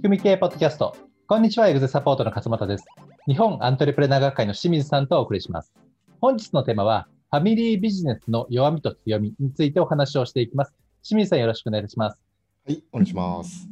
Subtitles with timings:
[0.00, 0.96] 仕組み系ポッドキャスト。
[1.26, 2.86] こんにちは、エグゼサポートの勝俣です。
[3.26, 5.74] 日本アントレプレナー学会の清水さんとお送りします。
[6.22, 10.72] 本日のテーマは、ファミリービジネスの弱みと強みについてお話をしていきます。
[11.02, 12.18] 清水さん、よろしくお願いします。
[12.66, 13.68] はい、お願いします。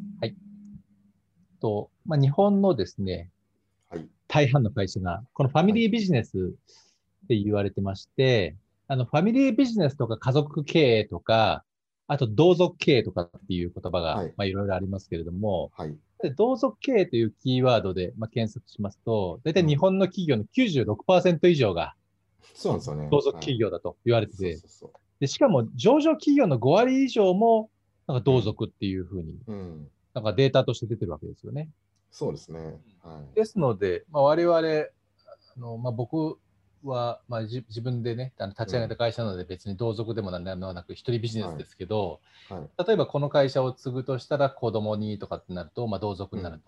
[1.63, 3.31] とまあ、日本のですね、
[3.89, 4.07] はい。
[4.27, 8.55] 大半の会社が、このファミリービジネスって言われてまして、
[8.87, 11.65] あの、ファミリービジネスとか家族経営とか、
[12.07, 15.97] あと同族経営とかっていう言葉が、はいまあいろいろありますけれども、はい。
[16.23, 21.95] で同族経営というキーワードで、まあ、検索しますと、大体日本の企業の96%以上が
[22.55, 23.09] そうなんですよね。
[23.11, 24.59] 同族企業だと言われてて、
[25.21, 27.71] でしかも上場企業の5割以上も
[28.09, 29.39] なんか同族っていうふうに。
[29.47, 29.89] うん。
[30.15, 31.69] なんかデータとして出てるわけですよね。
[32.11, 32.81] そうですね。
[33.03, 33.37] はい。
[33.37, 36.39] ですので、まあ、我々、あのまあ、僕
[36.85, 42.85] は、まあ、じ自分でね、あの立ち上げた会社なので別に同族でも何でもなく一人ビジネスですけど、はい。
[42.87, 46.61] 例えばこの会社を継ぐとしたら子供にとかってなると、まあ、同族になる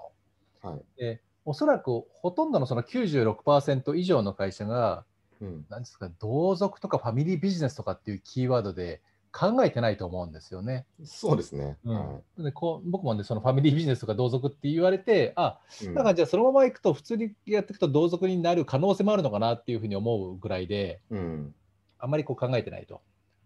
[0.63, 0.69] と。
[0.69, 0.81] はい。
[0.97, 5.05] でおそらくほとんどのその96%以上の会社が、
[5.41, 5.67] うん。
[5.69, 9.01] なんですか、同族とかファミリービジネスとかっていうキーワードで
[9.33, 10.87] 考えてないと思うんですよね。
[11.05, 11.79] そうですね。
[11.85, 15.61] うんはでこう僕もね、そのファミリービジネスとか同族って言われて、あ、
[15.95, 21.55] だからじゃあそのままいくと普通にやっていくと同族になる可能性もあるのかなっていうふうに思うぐらいで、うん。
[21.99, 23.01] あまりこう考えてないと。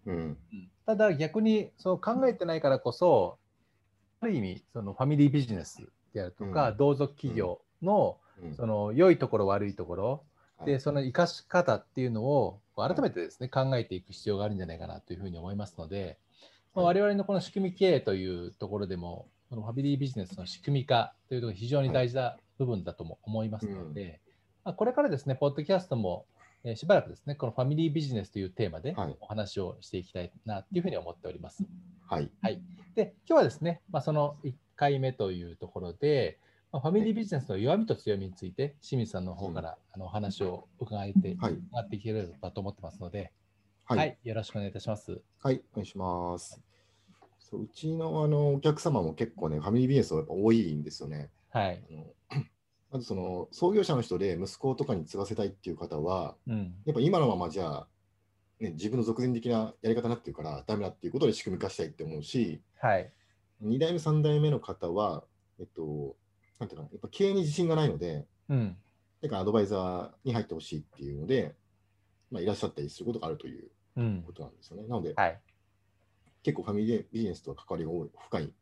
[0.07, 0.39] うん。
[0.87, 3.39] ただ逆にそう考えてないからこそ、
[4.21, 10.21] ある意味そのファミリービジネスであるとか、うん同族企業のうんその良いところ悪いところ、はい
[10.65, 16.19] でその生かし方っていうのを改めてですね考えていく必要があるんじゃないかなというふうに思いますので、
[16.75, 24.21] まあ、はい我々のこの仕組み経営というところでもこのファミリービジネスの仕組み化というところが非常に大事な部分だとも思いますので、
[24.65, 26.27] まあ、これからですねポッドキャストも、
[26.65, 29.17] えーしばらくですねこのファミリービジネスというテーマではい。
[29.21, 31.65] お話をしていきたいなというふうに思っております。
[32.41, 32.63] はい。
[32.95, 36.39] で今日はですね、まあ、その1回目というところで、
[36.75, 41.53] まあ、ファミリービジネスの弱みと強みについて清水さんの方から、あのお話を伺えて、はい。
[41.53, 43.31] 伺っていければと思ってますので、
[43.85, 45.21] ははいい、よろしくお願いいたします。
[45.41, 45.63] はい。
[45.73, 46.61] お願いします。
[47.39, 51.31] そううちのあのお客様も結構ね、ファミリービジネスは多いんですよね。
[51.51, 51.81] はい。
[51.89, 52.43] あの
[52.91, 56.75] まずその創業者の人で息子とかに継がせたいっていう方は、うん。
[56.87, 57.89] やっぱ今のままじゃあ、
[58.59, 63.13] ね、自分の属人的なやり方になってるからダメだっていうことで仕組み化したいって思うし、はい。
[63.63, 65.23] 2代目、3代目の方は、
[65.61, 66.17] えっと、
[66.59, 68.77] なんていうの、やっぱ経営に自信がないので、うん。
[69.23, 71.55] だからアドバイザーに入ってほしいっていうので、
[72.31, 74.33] まあ、いらっしゃったりすることがあるといううんこ。
[74.33, 74.83] となんですよね。
[74.89, 75.41] なので、はい。
[76.43, 78.53] 結構ファミリービジネスとは関わりが多い、深い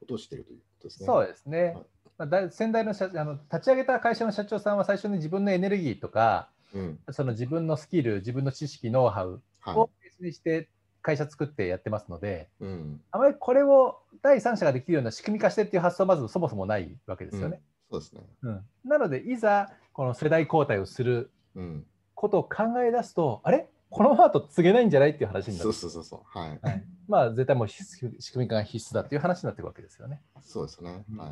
[0.00, 1.06] ことをしているということですね。
[1.06, 1.74] そうですねはい。
[2.18, 6.98] まあ、だ先代の社あの立ち上げた会社の社長さんは最初に自分のエネルギーとか、うん。
[7.10, 9.90] その自分のスキル、自分の知識、ノウハウはいを。
[10.02, 10.68] ベースにして
[11.00, 13.00] 会社作ってやってますので、うん。
[13.10, 17.60] あまりこれを第三者ができるような仕組み化してっていう発想はまずそもそもないわけですよね。
[17.90, 18.22] そうですね。
[18.42, 21.86] うんなので、いざこの世代交代をするうん。
[22.14, 23.68] ことを考え出すと、あれ？
[23.90, 25.64] このままだと告げないんじゃないっていう話になる。
[25.64, 26.38] そうそうそうそう。
[26.38, 26.58] はい。
[26.62, 27.84] はい、まあ、絶対もう仕
[28.32, 30.22] 組み化が必須だっていう話になっていくわけですよね。
[30.40, 31.04] そうですね。
[31.12, 31.30] うんはい。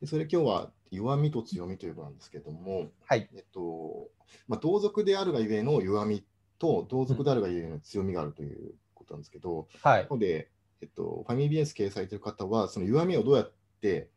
[0.00, 3.28] でそれ今日は弱みと強みということなんですけども、はい。
[3.34, 4.08] えっと、
[4.46, 6.24] まあ、同族であるがゆえの弱み
[6.58, 10.08] と、同族であるがゆえの強みがあるということなんですけど、はいな。
[10.10, 10.50] ので、
[10.80, 14.10] えっと、ファミリービジネス経営されている方は、その弱みをどうやって、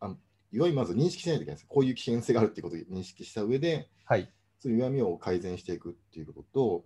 [0.00, 0.14] あ
[0.50, 1.66] 弱みまず認識しないといけないです。
[1.68, 4.32] こういう危険性があるっていうことを認識した上で、はい。
[4.58, 6.84] その弱みを改善していくっていうことと、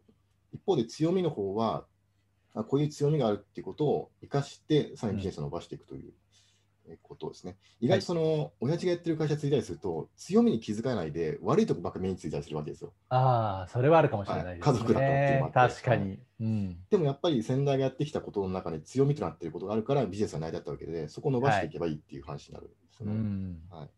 [0.53, 1.87] 一方で強みの方は、
[2.55, 6.13] あこういう強みがあるっていうことを生かして、さらにビジネスを伸ばしていくというえ
[7.03, 7.57] ことですね。
[7.81, 12.93] 意外とその、親父がやってる会社継いだりすると、強みに気づかないで、悪いとこばっか目についたりするわけですよ。
[13.09, 14.73] ああ、それはあるかもしれないですね。
[14.73, 15.13] はい家族だとって
[15.45, 16.19] いう確かに。
[16.41, 16.79] うん。
[16.91, 23.21] でもやっぱり先代がやってきたことの中に強みとなっていることがあるから、ビジネスが成り立ったわけで、そこを伸ばしていけばいいっていう話になるんですうよね。
[23.21, 23.59] ん。
[23.71, 23.91] はい、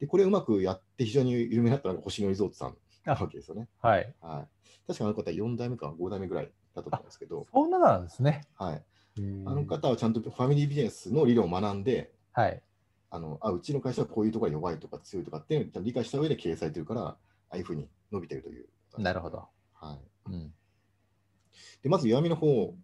[0.00, 3.68] でこれをうまくやって非常に有名になったのが星野リゾートさんなわけですよね。
[3.80, 4.14] はい。
[4.20, 8.42] はい、確かあの方4代目か5代目ぐらいだと思うんですけど、そんななんですね。
[8.54, 8.84] はい、
[9.18, 12.62] うんあの方はちゃんとファミリービジネスの理論を学んで、はい。
[13.10, 17.18] あのあうちの会社はこういうところが弱いとか強いとかって理解した上で経営されてるから、あ
[17.50, 18.66] あいうふうに伸びてるという。
[18.98, 19.48] なるほど。
[19.74, 20.54] はい、うん。
[21.82, 22.74] でまず弱みの方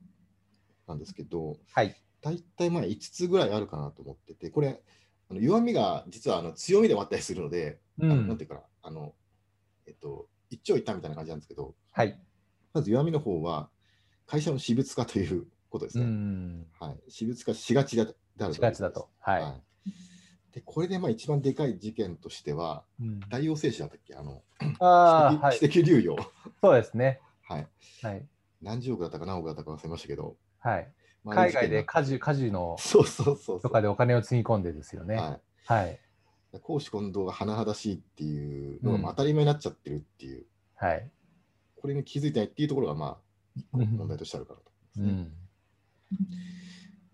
[0.86, 1.96] なんですけど、はい。
[2.20, 4.82] 大体まあ5つぐらいあるかなと思ってて、これ、
[5.30, 8.38] あの弱みが実はあの強みで終わったりするので、うあのなんん。
[8.38, 9.14] ていうかな、あの、
[9.86, 12.20] えっと、一長一短みたいな感じなんですけど、はい。
[12.72, 13.70] まず弱みの方は、
[14.26, 16.06] 会社の私物化ということですうね。
[16.06, 16.66] ん。
[16.78, 18.06] はい、私物化しがちだ
[18.52, 19.08] しがちだと。
[19.20, 19.42] はい。
[19.42, 19.62] はい
[20.50, 24.14] でこれでまあ一番でかい事件としては、うん大王製紙だったっけ？
[24.14, 24.42] あの、
[24.80, 25.60] ああ、はい私。
[25.60, 26.16] 的流用、
[26.62, 27.20] そうですね。
[27.42, 27.68] はい。
[28.02, 28.26] はい。
[28.62, 30.90] 何十億だったか何億だったか忘れましたけど、はい。
[31.22, 33.60] まあ海外であカジカジノれ事件がそうそうそう。
[33.60, 35.16] とかでお金をつぎ込んでですよね。
[35.16, 36.00] ははい。
[36.54, 36.58] い。
[36.60, 40.46] 公私混同が甚だしいっていうのが当たり前になっちゃってるっていう、
[40.76, 41.10] はい。
[41.76, 43.18] これに気づいてないっていうところが、ま
[43.74, 44.70] あ、問題としてあるかなと
[45.02, 45.12] ね。
[45.12, 45.32] ん。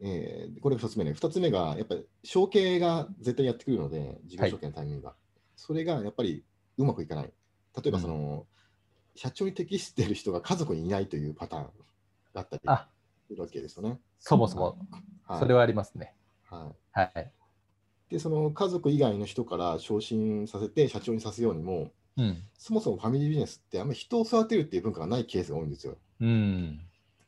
[0.00, 1.12] えーこれが2つ目ね。
[1.12, 5.14] 2つ目が、やっぱり承継が絶対やってくるので、事業承継のタイミングが。
[5.56, 6.44] それがやっぱり
[6.76, 7.32] うまくいかない。
[7.76, 8.46] 例えば、その、
[9.14, 11.70] 社長に適している人が家族にいないというパターン
[12.32, 12.88] だったりあ、
[13.28, 14.00] するわけですよね。
[14.18, 14.78] そもそも、
[15.26, 16.14] はい、それはありますね。
[16.44, 16.98] はい。
[16.98, 17.32] はい。
[18.10, 22.44] で、その家族以外の人から昇進させて社長にさせようにも、うん。
[22.56, 25.96] そもそもファミリービジネスってあんまり人を育てるっていう文化がないケースが多いんですよ。
[26.20, 26.80] うん。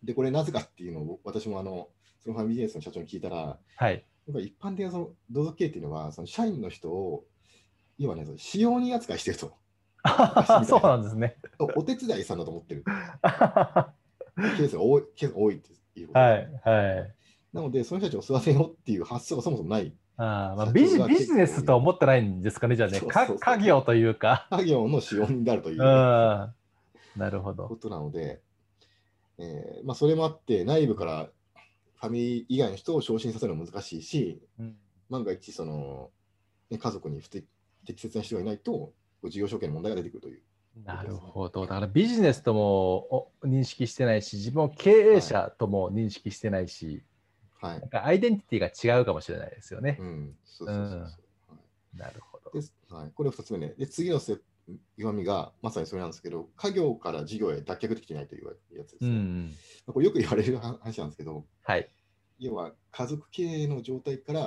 [0.03, 1.89] で、これなぜかっていうのを私もあの、
[2.27, 3.93] そのファミリービジネスの社長に聞いたら、はい。
[3.93, 7.25] やっぱり一般的なその同族経営っていうのは、その社員の人を、
[7.99, 9.55] 要はね、その使用人扱いしてると。
[10.67, 11.37] そうなんですね。
[11.59, 12.85] おお手伝いさんだと思ってる
[13.23, 13.93] は
[14.57, 16.23] ケースが多いケースが多いっていうことい。
[16.23, 17.15] ではい。
[17.53, 19.95] なので、その人たちを育てようっていう発想がそもそもない。
[20.17, 23.01] あーまあ、ビジビジネスとは思ってないんですかね、じゃあね。
[23.01, 24.49] 家業というか。
[24.51, 25.81] 作業の使用人であるといううん。
[25.85, 27.69] なるほど。
[27.69, 28.41] ことなので、
[29.39, 31.29] えーまあ、それもあって、内部から
[31.99, 34.77] ファミリー以外の人を昇進させるのは難しいし、うん
[35.09, 36.11] 万が一その、
[36.69, 37.47] ね、家族に不適
[37.87, 40.43] 適切な人がいないと、事業承継の問題が出てくるという。
[40.85, 41.63] なるほど。
[41.63, 47.05] だからビジネスともお認識してないし、自分を経営者とも認識してないし、
[47.61, 47.89] はいなん。
[47.89, 50.05] かアイデンティティが違うかもしれないですよねう。
[50.05, 51.01] ん、そうそうそうそう。
[51.01, 51.17] はい
[51.97, 52.51] なるほど。
[52.51, 53.75] ですはい、これ2つ目ね。
[53.79, 54.43] で、次のステップ
[54.97, 58.47] 弱みがまさにそれなんですけど、家業から事業へ脱却できていないという
[58.77, 59.11] やつですね。
[59.11, 59.55] うんうん。
[59.87, 61.89] まあこれよく言われる話なんですけど、はい。
[62.39, 64.43] 要は家族経営の状態から、い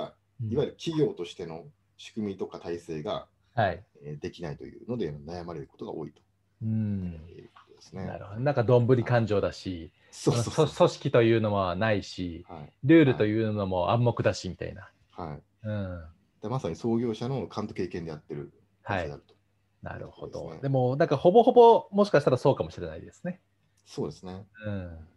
[0.56, 1.64] わゆる企業としての
[1.96, 3.84] 仕組みとか体制がはい。
[4.04, 6.22] えーできないというので悩まれることが多いと
[6.62, 7.26] うん。
[7.26, 7.50] で
[7.80, 8.06] すね。
[8.06, 8.40] なるほど。
[8.40, 12.72] なんかどんぶり感情だし、そうそう組織というのもないし、はい。
[12.84, 14.90] ルールというのも暗黙だしみたいな。
[15.10, 15.42] はい。
[15.66, 16.04] うん。
[16.42, 18.52] でまさに創業者の監督経験でやってる
[18.82, 19.34] はい会社であると。
[19.82, 20.42] なるほど。
[20.44, 23.40] ですねでも、なんかほぼほぼもしかしたらそうかもしれないですね。
[23.86, 24.46] そうですね。
[24.66, 25.08] うん。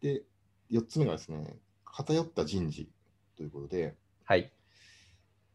[0.00, 0.22] で、
[0.70, 2.90] 4つ目がですね、偏った人事
[3.36, 4.52] ということで、はい。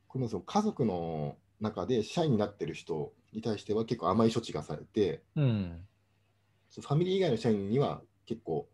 [0.08, 5.88] これもその家族の中で社員になってる人に対しては結構甘い処置がされて、うん。
[6.76, 8.68] ファミリー以外の社員には結構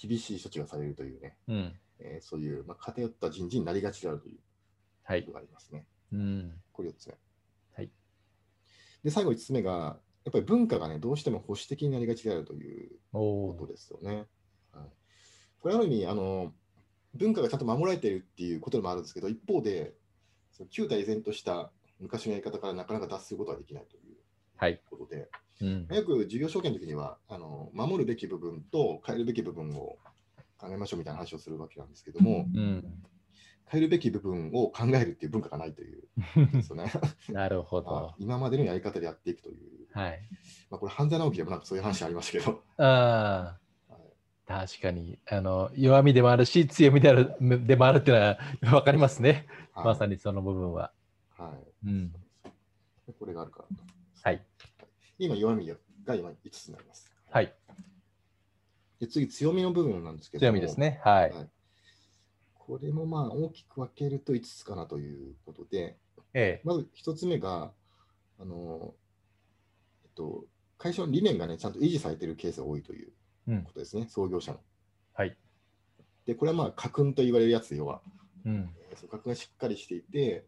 [0.00, 1.80] 厳しい処置がされるというね、うん。
[1.98, 4.38] えーそういう、まあ、偏った人事になりがちであるという
[5.02, 5.32] はいこと。
[5.32, 5.86] がありますね。
[6.12, 6.62] うん。
[6.72, 7.14] これ4つ目。
[9.02, 9.04] はい。
[9.04, 13.66] で、最後5つ目が、やっぱり文化がね、どうしても保守的になりがちであるということ。
[13.66, 14.26] ですよね。
[14.72, 14.88] はい、
[15.60, 16.52] これある意味あの、
[17.14, 19.94] 文化がちゃんと守られているっていうことでもあるんですけど、一方で、
[20.52, 24.16] その旧体依然とした昔のやり方からなかなか脱することはできないという
[24.56, 24.80] はい。
[24.90, 25.28] ことで、
[25.62, 25.86] うん。
[25.90, 29.96] よく事業承継の時にはあの、守るべき部分と変えるべき部分を
[30.58, 32.84] 考えましょうみたいな話をするわけなんですけども、うん。
[33.70, 36.02] 変えるべき部分を考えるっていう文化がないという
[36.74, 36.92] ね。
[37.30, 38.14] なるほあど。
[38.18, 40.20] 今までのやり方でやっていくという、はい。
[40.70, 43.42] まあ、これ、半沢直樹でもなんかそういう話ありましたけど、ああ。
[43.44, 43.60] はい
[44.46, 50.92] 確かにあの弱みでもあるし強みであるでもあるっていうのは分かりますね、はいまさにその部分は。
[51.38, 52.12] はいうん、
[53.16, 53.84] これがあるからと。
[54.22, 54.44] はい。
[55.20, 55.76] 今、弱みが
[56.16, 57.08] 今5つになります。
[57.30, 57.54] はい、
[58.98, 60.80] で次、強みの部分なんですけども強みです。
[60.80, 61.00] ね。
[61.04, 61.30] はい。
[61.30, 61.48] はい
[62.70, 65.98] これもまあ大きく分けると5つかなということで、
[66.34, 66.62] ええ。
[66.64, 67.72] まず1つ目が、
[68.38, 68.94] あの
[70.04, 70.44] えっと、
[70.78, 73.12] 会社の理念がね、ちゃんと維持されているケースが多いという
[73.48, 73.72] うんこ。
[73.72, 74.60] とですね、創業者の。
[75.14, 75.36] はい。
[76.26, 78.02] で、これはまあ、家訓と言われるやつで、要は、
[78.44, 78.72] うん。
[78.88, 80.46] えーその家訓がしっかりしていて、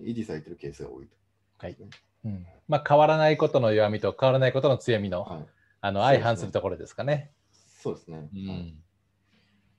[0.00, 1.16] 維持されているケースが多いと。
[1.58, 1.76] はい。
[2.24, 5.46] うん、まあ変わらないことの弱みと変わらないことの強みの、はい、
[5.80, 7.32] あの相反するところですかね。
[7.82, 8.18] そうですね。
[8.18, 8.82] はいうん。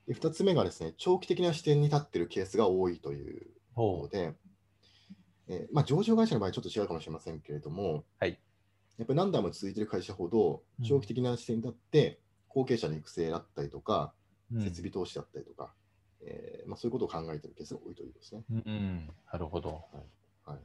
[0.06, 4.34] で2つ目がですね、長期的な視点に立っているケースが多いというほので、
[5.48, 8.38] えーまあ、上場会社の場合ちょっと違うかもしれませんけれども、はい
[8.96, 14.14] やっぱり何代も続いている会社ほど、長期的な視点に立って、後継者の育成だったりとか、
[14.52, 14.56] う。
[14.56, 15.72] うん設備投資だったりとか、
[16.20, 18.44] えーまあ、そういうことを考えているケースが多いということですね。
[18.50, 19.84] うんうん、なるほど。
[20.44, 20.58] はい、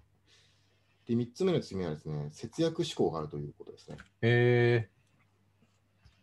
[1.08, 3.98] で3つ目の強みはですね、節約志向があるということですね。
[4.22, 4.89] へ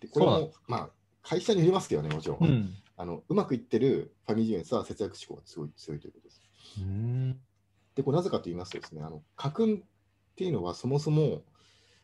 [0.00, 0.90] でこれも、まあ、
[1.22, 2.44] 会社によりますけどね、もちろん。
[2.44, 2.46] え。
[2.46, 2.74] うん。
[2.96, 6.42] あのうまくいってるファミリービジネスは節約志向が強い強いということです。
[6.80, 7.38] うん。
[7.94, 9.78] で、これなぜかと言いますとですね、あの家訓っ
[10.36, 11.42] ていうのはそもそも、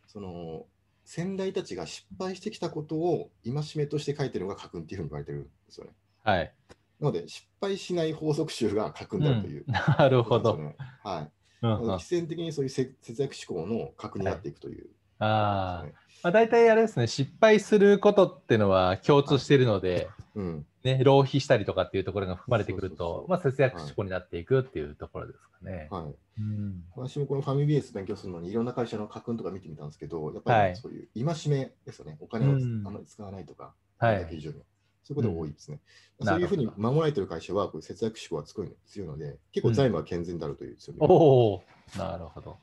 [0.06, 0.66] その
[1.04, 5.92] 先代たちが失敗してきたことを戒めとして書いてるのが家訓っていうふうに言われてるんですよね。
[6.22, 6.54] はい。
[7.00, 9.64] なので、失敗しない法則集が家訓であるという、
[9.98, 10.56] なるほど。
[10.56, 10.76] ね。
[11.02, 11.22] はい。
[11.22, 15.92] うんうん必然的にそういうせ節約志向の核になっていくというあー
[16.24, 25.88] まあ、大体あれですね、失敗することっていうのは共通しているので、うん、ね、浪費したりとかっていうところが含まれてくるとまあ、節約志向になっていくっていうところですかね。
[25.90, 26.40] はい。
[26.40, 32.16] うん、私もこのファミリーベース勉強するのにいろんな会社の家訓とか見てみたんですけど、やっぱはいりそういう戒めですよね。
[32.20, 32.50] お金を
[32.88, 34.28] あの使わないとか、はい。
[34.32, 34.56] 以上に。
[35.04, 35.78] そういうことが多いですね。
[36.20, 41.64] うんそういうふうに守られてる会社はこう節約志向が強い強いので、結構財務は健全であるという強み、おお
[41.98, 42.58] なるほど。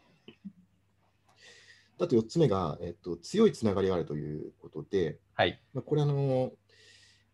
[2.00, 5.60] あと4つ目が、えっと、強いつながりがあるということで、はい。
[5.74, 6.54] まあ、これあの、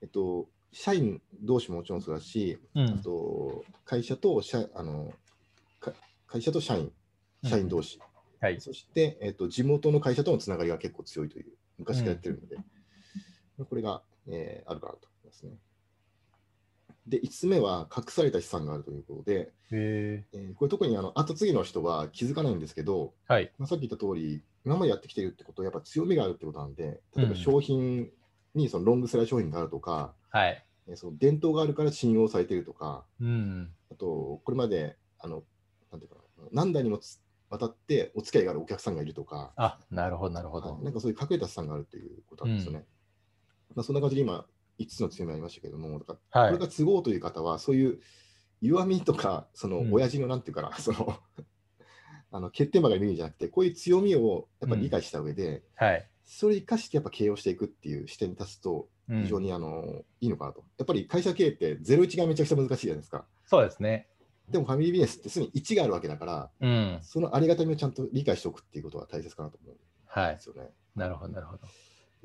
[0.02, 3.02] えっと、社員同士ももちろんそうだし、あうん。
[3.02, 5.14] と会社と社あの
[5.80, 5.94] か
[6.28, 6.92] 会社と社員、
[7.46, 7.98] 社員同士、
[8.42, 8.60] はい。
[8.60, 12.58] そして、えっと、地元の会社とのつながりが結構強いという、昔からやってるので、
[13.70, 15.54] これが、えーあるかなと思いますね。
[17.08, 23.50] で、5つ目は隠された資産があるということで、へえーこれ特にあの後継ぎの人は気づかないんですけど、ーはい。
[23.58, 28.10] まあ、さっき言った通り、今までやってきているってことはやっぱ強みがあるってことなんで、例えばうん商品
[28.56, 30.66] にそのロングセラー商品があるとか、はい。
[30.88, 33.72] えーその伝統があるから信用されているとか、うん。
[33.92, 35.44] あと、これまで、あの、
[35.92, 37.20] なんていうかな、何代にもつ
[37.50, 40.84] 渡ってお付き合いがあるお客さんがいるとか、あ、なるほど、なるほどはい。
[40.84, 42.86] なんかそういう隠れた資産があるっていうことなんですよね。
[43.76, 44.46] まあ、そんな感じで今、
[44.78, 48.00] 5つの強みありましたけども、だからはいこれが都合という方は、そういう
[48.62, 51.18] 弱みとか、そのうん親父のなんていうかな、その
[52.32, 56.10] あの欠点ばかり見るんじゃなくて、こういう強みをやっぱり理解した上で、はい。
[56.26, 60.64] それを生かしてやっぱ経営をしていくっていう視点に立つと、うん非常にあの、いいのかなと。
[60.80, 63.24] やっぱり会社経営って01がめちゃくちゃ難しいじゃないですか。
[63.46, 64.08] そうですね。
[64.50, 67.00] でもファミリービジネスってすでに1があるわけだから、うん。
[67.04, 69.78] そのありがたみをちゃんと理解しておくっていうことが大切かなと思うん
[70.08, 70.36] はい。
[70.36, 70.72] ですよね。
[70.96, 71.68] なるほど、なるほど。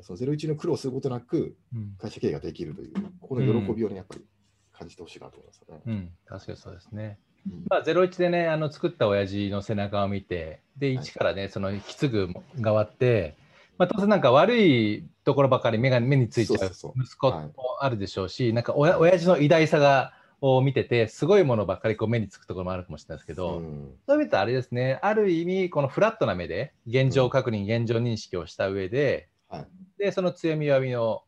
[0.00, 1.96] その01の苦労することなくうん。
[1.98, 4.24] 会社経営ができるという、ここの喜びをね、やっぱり
[4.72, 5.82] 感じてほしいなと思いますよね。
[5.86, 6.10] うん。
[6.26, 7.18] 確かにそうですね。
[7.46, 12.28] うんまあ、01でね、あの作った親父の背中を見て、で、はい1からね、その引き継ぐ
[12.60, 13.36] 側って、
[13.80, 17.46] まあ、当然なんか悪いところばかり目が目についちゃそう息子はい。
[17.46, 23.94] もあるでしょうし、なんか親親父の偉大さがを見てて、すごいものばっかりこう目につくところもあるかもしれないですけど、うん。
[24.06, 29.66] そういう意味ではあれですね、ある意味、このフラットな目で現状確認、現状認識をした上で、はい。
[29.96, 31.22] でその強み弱みを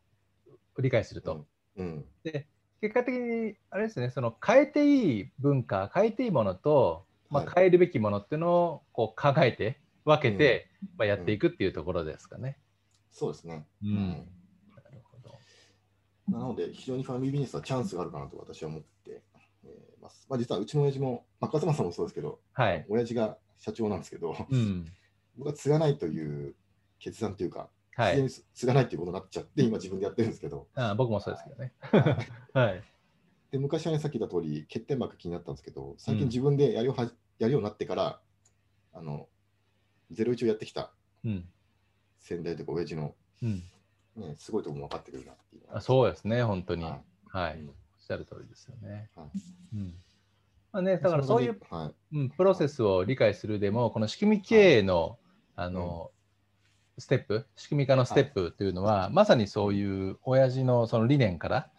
[0.79, 1.47] 理解すると。
[1.79, 2.05] うん。
[2.23, 2.47] で
[2.83, 7.55] 結果的にあれですねその変えていい文化変えていいものと、まあはい。
[7.57, 12.59] 変えるべきものっていうのをこう考えて分けて、まあ、やっていくっていうところですかね。
[13.11, 13.67] そうですね。
[13.83, 14.27] うんはい
[14.85, 15.39] なるほど
[16.29, 19.23] なので、非常にファミリービジネスはチャンスがあるかなと私は思って
[19.65, 20.27] えーます。
[20.29, 22.87] まあ、実はうちの親父も、まあ、勝間さんもそうですけど、はい。
[22.89, 24.87] 親父が社長なんですけど、うん。
[25.37, 26.55] 僕は継がないという
[26.99, 28.23] 決断というか、はい。
[28.23, 31.73] 自然に継がないということになっちゃって、今自分でやってるんですけど、あ僕もそうですけどね。
[32.53, 32.83] はい。
[33.53, 38.21] で昔はね、さっき言った通り、欠点ばっか気になったんですけど、最うん近自分でやるようはやるようになってから、
[38.95, 39.29] あの、
[40.15, 40.91] 01をやってきた
[41.25, 41.45] うん。
[42.21, 43.63] 先代というか、親父の、うん。
[44.17, 46.85] ね、すごいとこも分かってくるなっていうあそうですね、本当に。
[46.85, 47.61] ははい。
[47.61, 49.09] うんおっしゃる通りですよね。
[49.15, 49.27] はい
[49.75, 49.95] うん。
[50.73, 55.19] まあね、だからそういう、はい、うん、プロセスを理解するでも、この仕組み経営の、
[55.55, 56.11] あの、
[56.99, 61.71] ステップ、仕組み化のステップというのは、まさにそういう親父のその理念から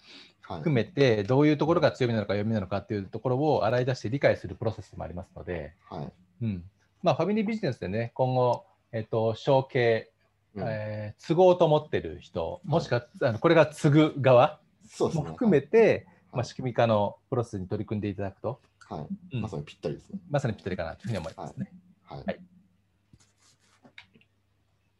[0.45, 6.11] はい、含めて、どういうところが強みなのか弱みなのかっていうところを洗い出して理解するプロセスもありますので、はい
[6.41, 6.63] うん。
[7.03, 10.09] まあ、ファミリービジネスでね、今後、えっと、承継、
[10.55, 14.59] うんえー継ごうと思ってる人、もしくは、あのこれが継ぐ側。
[14.99, 20.19] も含めて、まあ、はい仕組み化のプロセスに取り組んでいただくと、はい、うんまさにぴったりですね。
[20.29, 21.71] まさにぴったりかなというふうに思いますね。
[22.03, 22.23] はい。
[22.25, 22.39] はい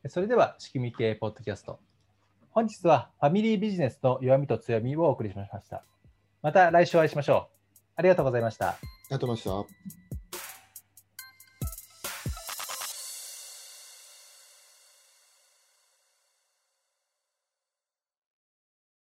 [0.10, 1.80] それでは、仕組み系ポッドキャスト。
[2.50, 5.84] 本日はファミリービジネスの弱みと強みをお送りしました。
[6.42, 7.80] また来週お会いしましょう。
[7.96, 8.72] ありがとうございました。
[8.72, 9.68] ありがとうございまし
[10.10, 10.23] た。